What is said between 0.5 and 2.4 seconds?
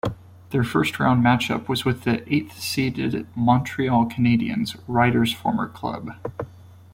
first round matchup was with the